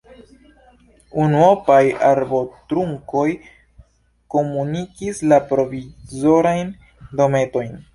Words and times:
Unuopaj 1.25 1.81
arbotrunkoj 2.07 3.29
komunikis 4.37 5.25
la 5.31 5.43
provizorajn 5.55 6.79
dometojn. 7.23 7.85